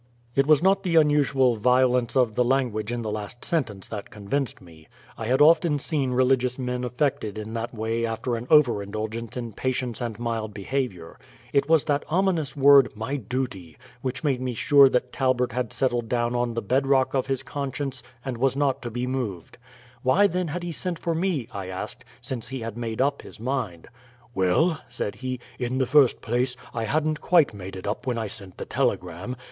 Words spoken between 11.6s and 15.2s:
was that ominous word, "my duty," which made me sure that